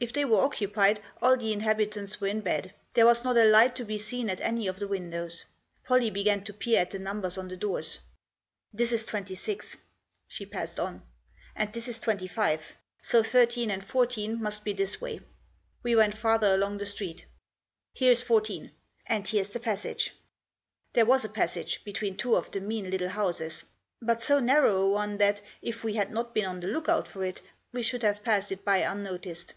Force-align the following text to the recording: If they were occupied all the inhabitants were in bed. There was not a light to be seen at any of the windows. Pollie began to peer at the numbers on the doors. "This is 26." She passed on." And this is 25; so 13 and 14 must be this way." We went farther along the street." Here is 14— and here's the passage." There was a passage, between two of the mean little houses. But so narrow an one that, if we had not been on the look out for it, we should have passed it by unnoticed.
If 0.00 0.12
they 0.12 0.24
were 0.24 0.42
occupied 0.42 1.02
all 1.20 1.36
the 1.36 1.52
inhabitants 1.52 2.20
were 2.20 2.28
in 2.28 2.40
bed. 2.40 2.72
There 2.94 3.04
was 3.04 3.24
not 3.24 3.36
a 3.36 3.44
light 3.44 3.74
to 3.74 3.84
be 3.84 3.98
seen 3.98 4.30
at 4.30 4.40
any 4.40 4.68
of 4.68 4.78
the 4.78 4.86
windows. 4.86 5.44
Pollie 5.82 6.08
began 6.10 6.44
to 6.44 6.52
peer 6.54 6.82
at 6.82 6.92
the 6.92 7.00
numbers 7.00 7.36
on 7.36 7.48
the 7.48 7.56
doors. 7.56 7.98
"This 8.72 8.92
is 8.92 9.04
26." 9.06 9.76
She 10.28 10.46
passed 10.46 10.78
on." 10.78 11.02
And 11.56 11.72
this 11.72 11.88
is 11.88 11.98
25; 11.98 12.62
so 13.02 13.24
13 13.24 13.72
and 13.72 13.84
14 13.84 14.40
must 14.40 14.62
be 14.62 14.72
this 14.72 15.00
way." 15.00 15.18
We 15.82 15.96
went 15.96 16.16
farther 16.16 16.54
along 16.54 16.78
the 16.78 16.86
street." 16.86 17.24
Here 17.92 18.12
is 18.12 18.22
14— 18.22 18.70
and 19.08 19.26
here's 19.26 19.50
the 19.50 19.58
passage." 19.58 20.12
There 20.92 21.06
was 21.06 21.24
a 21.24 21.28
passage, 21.28 21.82
between 21.82 22.16
two 22.16 22.36
of 22.36 22.52
the 22.52 22.60
mean 22.60 22.88
little 22.88 23.08
houses. 23.08 23.64
But 24.00 24.22
so 24.22 24.38
narrow 24.38 24.84
an 24.90 24.92
one 24.92 25.16
that, 25.18 25.40
if 25.60 25.82
we 25.82 25.94
had 25.94 26.12
not 26.12 26.34
been 26.36 26.44
on 26.44 26.60
the 26.60 26.68
look 26.68 26.88
out 26.88 27.08
for 27.08 27.24
it, 27.24 27.40
we 27.72 27.82
should 27.82 28.04
have 28.04 28.22
passed 28.22 28.52
it 28.52 28.64
by 28.64 28.76
unnoticed. 28.78 29.54